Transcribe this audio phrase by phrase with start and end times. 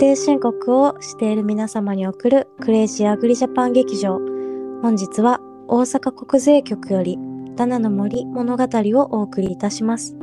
[0.00, 4.18] 定申告をしている皆様に送るクレイジーアグリジャパン劇場。
[4.80, 7.18] 本日は大阪国税局より
[7.54, 10.16] ダナの森物語をお送りいたします。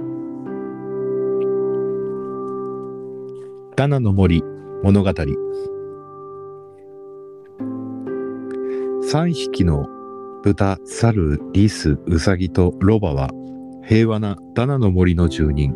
[3.75, 4.41] ダナの森
[4.81, 5.35] 物語3
[9.31, 9.88] 匹の
[10.41, 13.30] 豚、猿、リス、ウサギとロバは
[13.85, 15.75] 平和なダナの森の住人。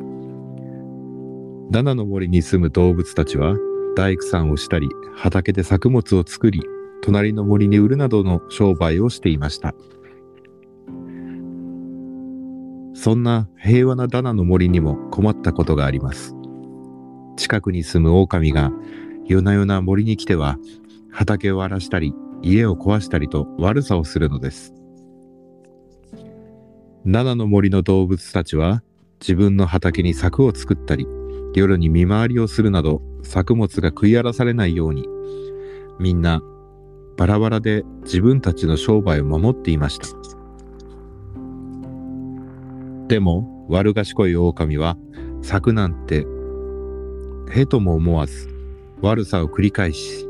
[1.70, 3.56] ダナの森に住む動物たちは
[3.96, 6.64] 大工さんをしたり畑で作物を作り
[7.02, 9.74] 隣の森に売るなどの商売をしていました。
[12.94, 16.36] そんな平和なダナの森にも困ったことがあります。
[17.36, 18.72] 近くに住む狼が
[19.26, 20.58] 夜な夜な森に来ては
[21.12, 24.74] 畑を荒らしたり家を壊したりと悪さをするのです。
[27.04, 28.84] 七の森の動物たちは
[29.20, 31.08] 自分の畑に柵を作ったり
[31.56, 35.08] 夜に見回りをするなど作物が食い荒らされないように
[36.00, 36.42] みんな
[37.18, 40.08] バラバラで自分たちの商売を守っていました。
[43.12, 44.96] でも悪賢い狼は
[45.42, 46.26] 柵なんて
[47.52, 48.48] へとも思わず
[49.02, 50.26] 悪さを繰り返し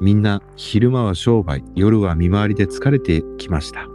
[0.00, 3.86] みんな昼間は商売夜は見回りで疲れてきました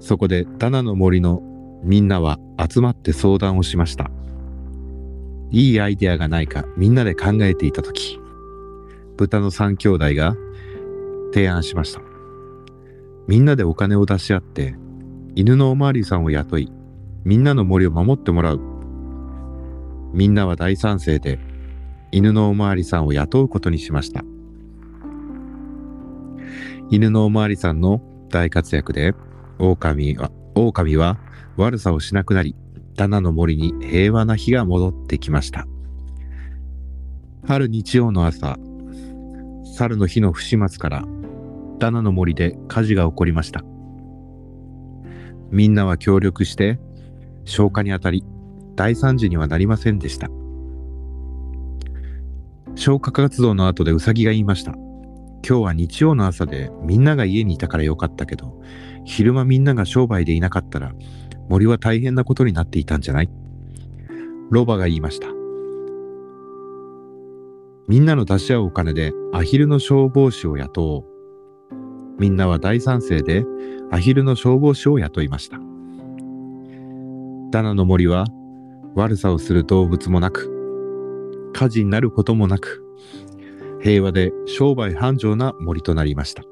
[0.00, 1.42] そこでダナの森の
[1.82, 4.10] みんなは集まって相談をしました
[5.54, 8.20] いいアイデアがないかみんなで考えていた時
[9.16, 10.36] 豚の三兄弟が
[11.32, 12.00] 提案しました
[13.26, 14.74] みんなでお金を出し合って
[15.34, 16.70] 犬のおまわりさんを雇い
[17.24, 18.60] みんなの森を守ってもらう
[20.12, 21.38] みんなは大賛成で
[22.16, 24.22] 犬のおまわりさんを雇うことにしました。
[26.88, 29.14] 犬のおまわりさんの大活躍で、
[29.58, 31.18] 狼は、狼は
[31.56, 32.54] 悪さをしなくなり、
[32.96, 35.66] ダナの森に平和な日が戻ってきました。
[37.46, 38.56] ある日曜の朝、
[39.76, 41.04] 猿の日の不始末から、
[41.78, 43.62] ダナの森で火事が起こりました。
[45.50, 46.78] みんなは協力して、
[47.44, 48.24] 消火にあたり、
[48.76, 50.28] 大惨事にはなりませんでした。
[52.76, 54.74] 消火活動の後でウサギが言いました。
[55.46, 58.58] 今日は日曜の朝でみんなが家にいたからよかったけど、
[59.04, 60.94] 昼間みんなが商売でいなかったら
[61.50, 63.30] 森は大変なことになっていたんじゃない？
[64.50, 65.28] ロバが言いました。
[67.86, 71.04] みんなの出し合うお金でアヒルの消防士を雇おう。
[72.18, 73.44] みんなは大賛成で
[73.90, 75.58] アヒルの消防士を雇いました。
[77.50, 78.24] ダナの森は
[78.94, 82.80] 悪さをする動物もなく、火事になることもなく、
[83.84, 86.42] 平和で商売繁盛な森となりました。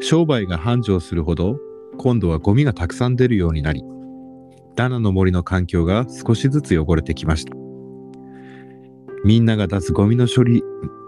[0.00, 1.58] 商売が繁盛するほど、
[1.98, 3.82] 今度はゴミがたくさん出るようになり、
[4.76, 7.56] ダナの森の環境が少しずつ汚れてきました。
[9.24, 10.62] みんなが出すゴミの処理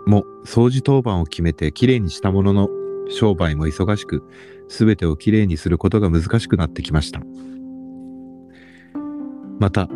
[0.07, 2.69] も掃除当番を決めてきれいにしたものの、
[3.11, 4.25] 商売も忙しく、
[4.67, 7.21] すべてをきれいにすることが難しくなってきました。
[9.61, 9.89] また、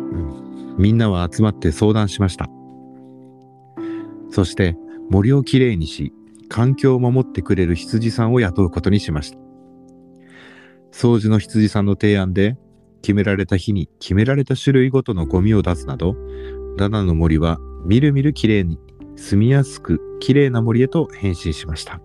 [0.77, 2.49] みんなは集まって相談しました。
[4.29, 4.75] そして
[5.09, 6.13] 森をきれいにし、
[6.49, 9.37] 環境を守ってくれる羊さんを雇うことにしました。
[10.91, 12.57] 掃除の羊さんの提案で、
[13.01, 16.15] 決められた日に決められた種類ごとのゴミを出すなど、
[16.77, 18.77] ダナの森はみるみるきれいに、
[19.15, 22.01] 住みやすくきれいな森へと変身しました。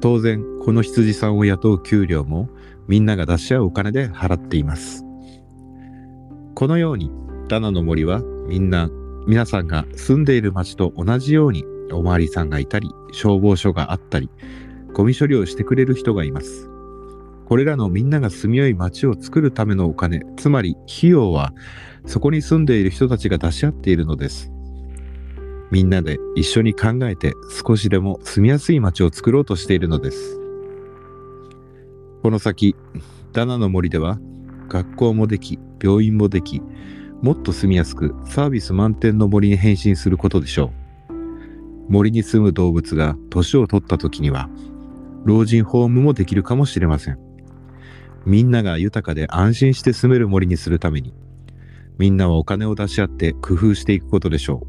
[0.00, 2.48] 当然、この羊さんを雇う給料も
[2.88, 5.04] みんなが出し合うお金で払っています。
[6.54, 7.10] このように
[7.48, 8.90] ダナの森はみんな
[9.26, 14.30] 皆さんが住んでいる町と同じようにおまわりさんがいたり消防署があったり
[14.92, 16.70] ゴミ処理をしてくれる人がいます。
[17.46, 21.52] これらのみんなが住みよい町を作るためのお金つまり費用は
[22.04, 24.52] そこに住んでいる人たちが出し合っているのです。
[25.72, 27.34] みんなで一緒に考えて
[27.66, 30.40] 少しでも住みやすい町を作ろうとしているのです。
[32.22, 32.76] この先
[33.32, 34.18] ダナの森では
[34.68, 36.62] 学校もでき病院もでき
[37.22, 40.72] もっと住みやすくサービス満点の森に変身することでしょ
[41.08, 41.12] う。
[41.88, 44.48] 森に住む動物が年を取った時には
[45.24, 47.18] 老人ホームもできるかもしれません。
[48.24, 51.14] みんなが豊かで安心して住める森にするために
[51.98, 54.66] みんなはお金を出し合って工夫していくことでしょう。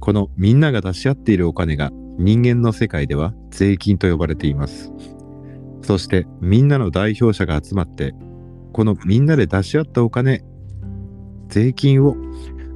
[0.00, 4.92] このみんなが出し合っているお金が人間の世界では税金と呼ばれています。
[5.80, 8.14] そしてみんなの代表者が集まって
[8.72, 10.42] このみんなで出し合ったお金、
[11.52, 12.16] 税金を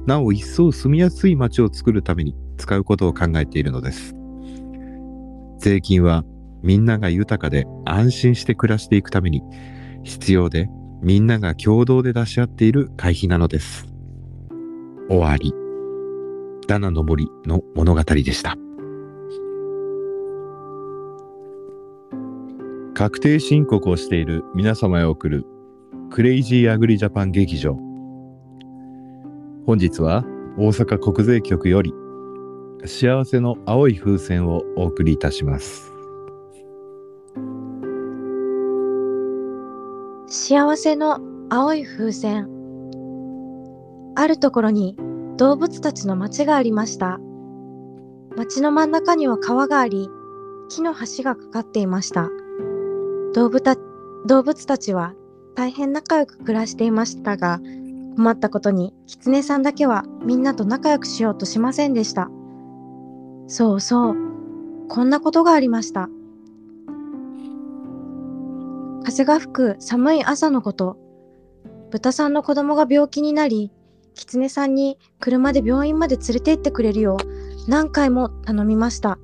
[0.05, 4.13] なお一層住みやすい街を作るために使うことを考えているのです。
[5.57, 6.23] 税金は
[6.61, 9.41] みんなが豊かで安心して暮らしていくために
[10.03, 10.69] 必要で
[11.01, 13.87] みんなが共同で出し合っている会費なのです。
[15.09, 15.51] 終わり。
[16.67, 18.55] ダナの森の物語でした。
[22.93, 25.45] 確定申告をしている皆様へ送る
[26.11, 27.86] クレイジーアグリジャパン劇場。
[29.67, 30.23] 本日は
[30.57, 31.93] 大阪国税局より
[32.85, 35.91] 幸せの青い風船をお送りいたします。
[40.27, 41.19] 幸せの
[41.49, 42.47] 青い風船。
[44.15, 44.95] あるところに
[45.35, 47.19] 動物たちの町がありました。
[48.37, 50.09] 町の真ん中には川があり、
[50.69, 52.29] 木の橋がかかっていました。
[53.33, 53.75] 動物た
[54.27, 55.13] 動物たちは
[55.55, 57.59] 大変仲良く暮らしていましたが、
[58.17, 62.29] 困ったことに狐さんだけはみんなと仲良くしようとしませんでした。
[63.45, 64.15] そうそう、
[64.89, 66.09] こんなことがありました。
[69.03, 70.97] 風が吹く寒い朝のこと、
[71.91, 73.71] 豚さんの子供が病気になり、
[74.15, 79.19] 狐さんに車で病院まで連れて行ってくれるよう何回も頼みました。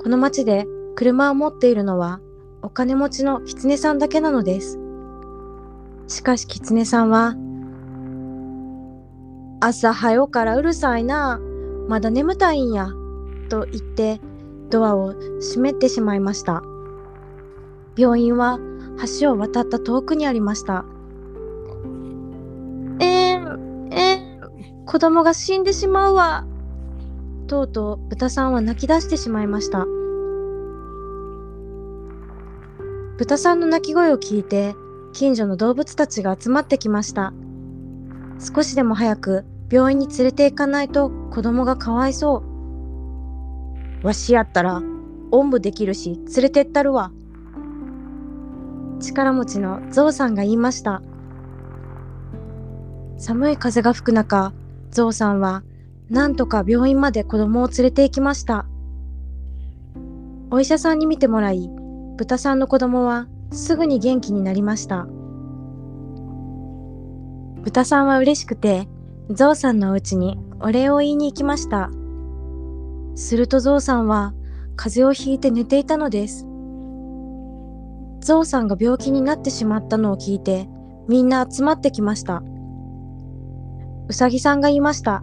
[0.00, 0.64] この町で
[0.94, 2.20] 車を持っているのは
[2.62, 4.78] お金持ちの狐さんだけなのです。
[6.06, 7.34] しかし狐さんは、
[9.60, 11.38] 朝早うからうるさいな。
[11.86, 12.90] まだ眠たいんや。
[13.50, 14.20] と言って
[14.70, 16.62] ドアを閉めてしまいました。
[17.96, 18.58] 病院は
[19.20, 20.84] 橋を渡った遠くにありました。
[23.00, 26.46] えー、えー、子供が死んでしまうわ。
[27.46, 29.86] とうとう豚さんは泣き出してしまいました。
[33.18, 34.74] 豚さんの泣き声を聞いて
[35.12, 37.34] 近所の動物たちが集まってきました。
[38.38, 42.42] 少しでも早く病院に連れて行かないと子供がかわいそ
[44.02, 44.06] う。
[44.06, 44.82] わしやったら
[45.30, 47.12] おんぶできるし連れてったるわ。
[49.00, 51.02] 力持ちのゾウさんが言いました。
[53.16, 54.52] 寒い風が吹く中、
[54.90, 55.62] ゾウさんは
[56.10, 58.66] なんとか病院まで子供を連れて行きました。
[60.50, 61.70] お医者さんに見てもらい、
[62.16, 65.06] 豚さんの子供はすぐに元気になりました。
[67.62, 68.88] 豚さんは嬉しくて、
[69.32, 71.90] ゾウさんのお家にお礼を言いに行きました。
[73.14, 74.34] するとゾウさんは
[74.74, 76.46] 風邪をひいて寝ていたのです。
[78.20, 80.68] ゾウさんが病気になってしまったのを聞いて、
[81.06, 82.42] みんな集まってきました。
[84.08, 85.22] うさぎさんが言いました。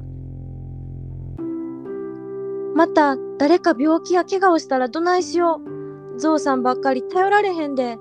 [2.76, 5.60] また誰か病気や怪我をしたらどないしよ
[6.16, 6.18] う。
[6.20, 7.98] ゾウさんばっかり頼られへんで。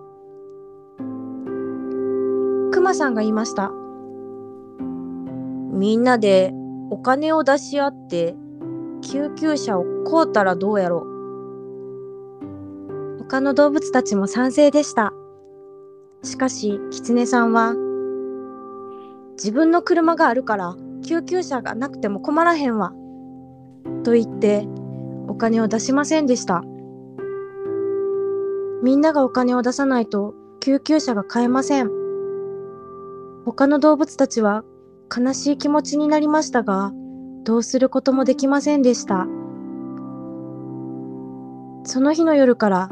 [2.70, 3.72] クマさんが言いました。
[5.76, 6.52] みんなで
[6.90, 8.34] お金を出し合って
[9.02, 11.16] 救急車を買うたらどうやろう。
[13.18, 15.12] 他の動物たちも賛成でした。
[16.22, 17.74] しかし、キツネさんは、
[19.32, 22.92] 自分の車があるから救急車がなくても困らへんわ。
[24.02, 24.66] と言って、
[25.28, 26.62] お金を出しませんでした。
[28.82, 31.90] みんながお金を出さないと救急車が買えません。
[33.44, 34.64] 他の動物たちは
[35.14, 36.92] 悲しい気持ちになりましたが、
[37.44, 39.26] どうすることもできませんでした。
[41.84, 42.88] その日の夜から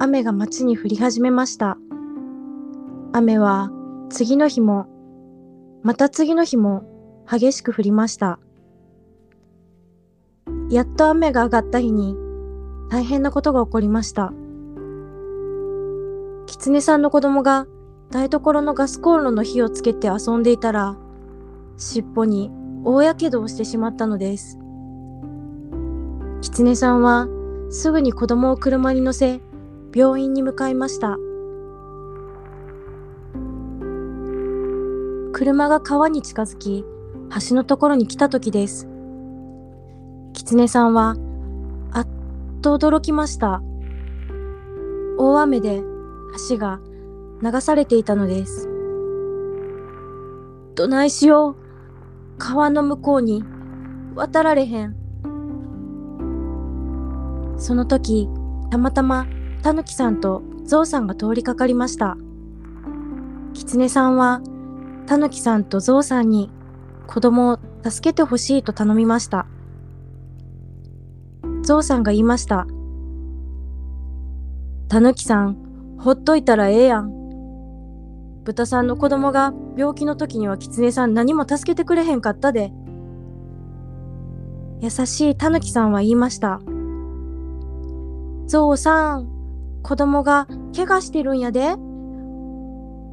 [0.00, 1.78] 雨が街に降り始めました。
[3.12, 3.70] 雨は
[4.10, 4.88] 次の日も、
[5.82, 6.84] また次の日も
[7.30, 8.40] 激しく降りました。
[10.70, 12.16] やっと雨が上がった日に
[12.90, 14.32] 大変なことが起こりました。
[16.46, 17.66] 狐さんの子供が
[18.10, 20.96] 台所のガスコンロの火をつけて遊んでいたら、
[21.76, 22.50] 尻尾に
[22.84, 24.58] 大やけどをしてしまったのです。
[26.42, 27.28] 狐さんは
[27.70, 29.40] すぐに子供を車に乗せ、
[29.94, 31.16] 病院に向かいました。
[35.32, 36.84] 車が川に近づき、
[37.48, 38.88] 橋のところに来た時です。
[40.34, 41.16] 狐さんは、
[41.92, 42.06] あっ
[42.60, 43.62] と驚きました。
[45.18, 45.82] 大雨で
[46.48, 46.80] 橋が
[47.42, 48.68] 流されていたのです。
[50.74, 51.61] どないしよう。
[52.38, 53.44] 川の向こうに
[54.14, 54.96] 渡られへん。
[57.56, 58.28] その時、
[58.70, 59.26] たまたま
[59.62, 62.16] たぬきさんとゾウさんが通りかかりました。
[63.54, 64.40] キツネさんは
[65.06, 66.50] たぬきさんとゾウさんに
[67.06, 69.46] 子供を助けてほしいと頼みました。
[71.62, 72.66] ゾウさんが言いました。
[74.88, 75.56] たぬきさん、
[75.98, 77.21] ほっといたらええやん。
[78.44, 82.72] 豚さんの子供が病気の時にはキツネさん何も助けてくれへんかったで。
[84.80, 86.60] 優しいたぬきさんは言いました。
[88.46, 89.28] ゾウさん、
[89.82, 91.76] 子供が怪我してるんやで。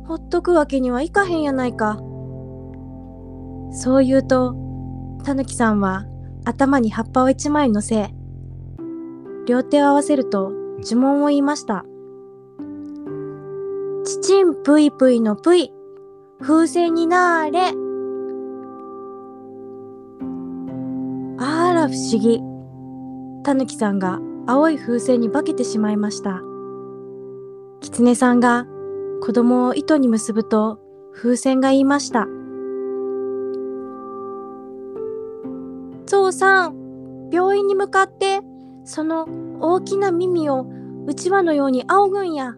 [0.08, 2.00] ほっとくわけにはいかへんやないか。
[3.72, 4.56] そう言うと、
[5.24, 6.06] たぬきさんは
[6.44, 8.10] 頭に葉っぱを一枚乗せ、
[9.46, 10.52] 両手を合わせると
[10.84, 11.86] 呪文を言いました。
[14.10, 15.72] ちちんぷいぷいのぷい、
[16.42, 17.60] 風船になーれ。
[21.38, 22.42] あら不思議。
[23.44, 26.42] たぬきさんが青い風船に化けてしまいました。
[27.82, 28.66] きつねさんが
[29.22, 30.80] 子供を糸に結ぶと
[31.14, 32.26] 風船が言いました。
[36.08, 38.42] ゾウさん、病院に向かって、
[38.86, 39.28] その
[39.60, 40.66] 大きな耳を
[41.06, 42.56] うちわのように仰ぐんや。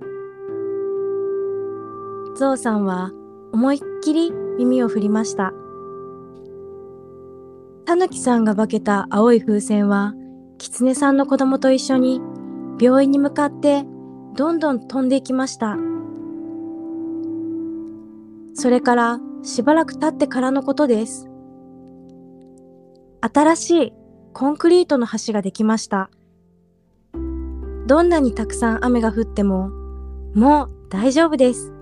[2.36, 3.12] ゾウさんは
[3.52, 5.54] 思いっきり耳を振りました。
[7.86, 10.14] たぬきさんが化けた青い風船は、
[10.58, 12.22] きつねさんの子供と一緒に
[12.80, 13.84] 病院に向かって
[14.36, 15.78] どんどん飛んでいきました。
[18.54, 21.30] それからしばらく経ってからのことです。
[23.22, 23.94] 新しい
[24.34, 26.10] コンクリートの橋ができました。
[27.88, 29.70] どんなにたくさん雨が降っても、
[30.34, 31.74] もう大丈夫です。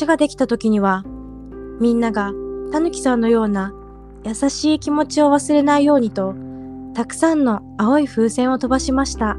[0.00, 1.04] 橋ができた時には、
[1.80, 2.32] みんなが
[2.72, 3.72] たぬきさんのような
[4.24, 6.34] 優しい気持ちを忘れないようにと、
[6.94, 9.36] たくさんの青い風船を飛ばしました。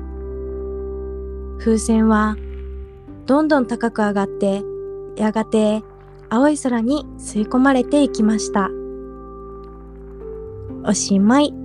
[1.60, 2.38] 風船は、
[3.26, 4.64] どんどん高く上がって、
[5.18, 5.84] やがて
[6.30, 8.70] 青い空に吸い込まれていきました。
[10.86, 11.59] おしまい。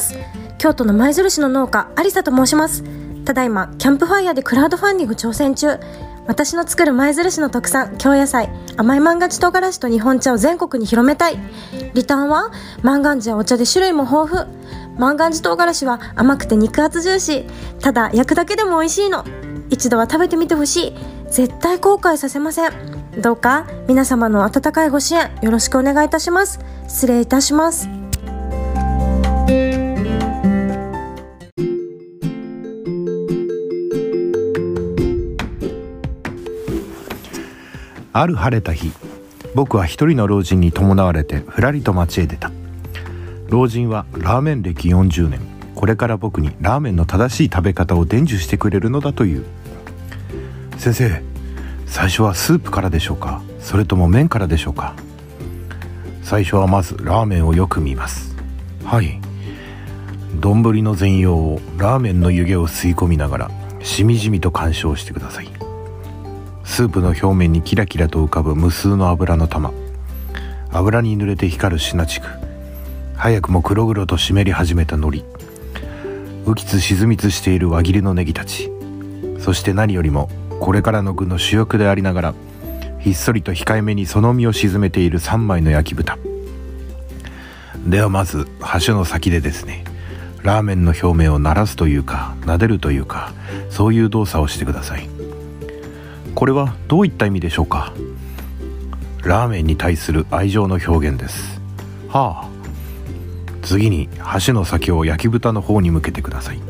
[0.00, 0.14] ます。
[0.58, 2.82] 京都の舞鶴市の農家、有沙と申します。
[3.24, 5.78] ただいま、キャンプファイヤーでクラウドファンディング挑戦中。
[6.26, 11.38] 私の作る舞鶴市の特産、京野菜、甘い万願寺唐辛子と日本茶を全国に広めたい。
[11.94, 12.50] リターンは、
[12.82, 14.98] 万願寺やお茶で種類も豊富。
[14.98, 17.80] 万願寺唐辛子は甘くて肉厚ジューシー。
[17.80, 19.24] ただ、焼くだけでも美味しいの。
[19.70, 20.94] 一度は食べてみてほしい。
[21.30, 22.72] 絶対後悔させません。
[23.20, 26.60] どうか、皆様の温かいご支援、よろしくお願いいたします。
[26.88, 27.99] 失礼いたします。
[38.12, 38.92] ある晴れた日
[39.54, 42.50] 僕は一人の老人に伴われてふらりと町へ出た。
[43.48, 45.40] 老人はラーメン歴40年。
[45.74, 49.44] これから僕にラーメンの正しい食べ方を伝授してくれるのだという。
[50.76, 51.22] 先生
[51.86, 53.42] 最初はスープからでしょうか？
[53.60, 54.94] それとも麺からでしょうか？
[56.22, 58.36] 最初はまずラーメンをよく見ます。
[58.84, 59.20] はい。
[60.38, 63.50] 丼の全容をラーメンの湯気を吸い込みながら
[63.82, 65.48] しみじみと鑑賞してください。
[66.70, 69.72] スープの表面にキラキラと浮かぶ無数の油の玉。
[70.70, 72.28] 油に濡れて光るシナチク。
[73.16, 75.24] 早くも黒々と湿り始めた海苔。
[76.46, 78.70] 浮きつ沈みつしている輪切りのネギたち。
[79.40, 82.34] そして何よりもこれからの具の主役でありながら
[83.00, 86.18] ひっそりと控えめにその身を沈めている3枚の焼き豚。
[87.84, 89.84] ではまず箸の先でですね。
[90.44, 93.32] ラーメンの表面を鳴らすというか撫でるというか
[93.70, 95.19] そういう動作をしてください。
[96.40, 97.92] これはどういった意味でしょうか？
[99.22, 101.60] ラーメンに対する愛情の表現です。
[102.08, 102.48] はあ。
[103.60, 106.60] 次に箸の先を焼き豚の方に向けてください。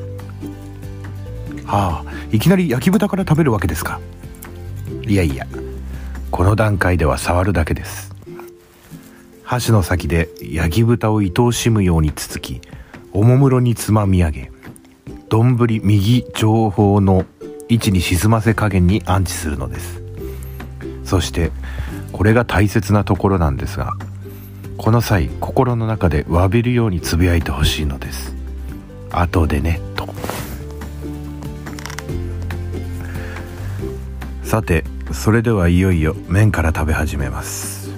[1.67, 2.05] はあ。
[2.33, 4.01] いきなり焼き豚から食べるわけですか？
[5.07, 5.47] いやいや。
[6.33, 8.13] この段階では触るだけです。
[9.45, 12.61] 箸の先で焼き豚を愛おしむようにつつき
[13.13, 14.53] おもむろにつまみ上げ
[15.29, 17.25] 丼右上方の
[17.71, 20.03] 位置に沈ませ加減に安置するのです。
[21.05, 21.51] そして
[22.13, 23.95] これが大切なところなんですが
[24.77, 28.35] この際心の中で詫びるようにつぶやいてほしいのです。
[29.11, 30.09] 後でねと。
[34.43, 37.91] さてそれではいよいよ麺から食べ始めます。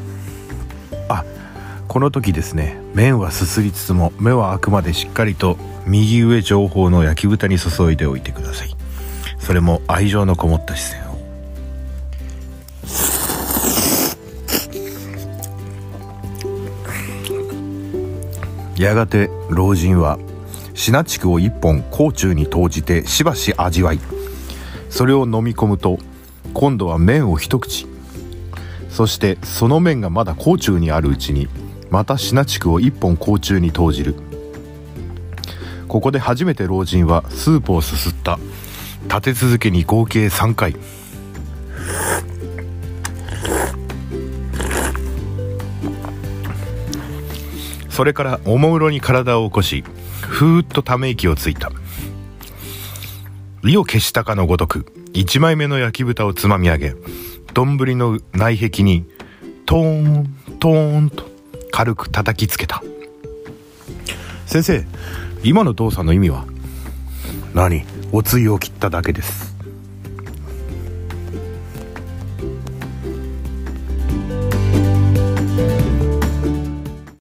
[1.09, 1.25] あ
[1.89, 8.72] この時ですね麺はすすりつつも目はあくまでしっかりと右上上方の焼き豚に注いでおいてください。
[9.43, 11.13] それも愛情のこもった視線を。
[18.77, 20.19] やがて老人は
[20.75, 23.99] シナチクを一本甲中に投じてしばし味わい。
[24.91, 25.99] それを飲み込むと
[26.55, 27.89] 今度は麺を一口。
[28.91, 31.49] そしてその麺がまだ甲中にあるうちに
[31.91, 34.15] またシナチクを一本甲中に投じる。
[35.89, 38.39] ここで初めて老人はスープをすすった。
[39.05, 40.77] 立て続けに合計3回。
[47.89, 49.85] それからおもむろに体を起こし
[50.23, 51.71] ふーっとため息をついた。
[53.65, 56.95] 意を消したかのごとく一枚目の焼き豚をつまみ上げ
[57.53, 59.05] 丼の内壁に
[59.67, 61.31] トーントーンと
[61.71, 62.83] 軽く叩きつけた。
[64.47, 64.85] 先生
[65.43, 66.47] 今の動作の意味は？
[67.55, 67.85] 何？
[68.15, 69.52] おつゆを切っただけです。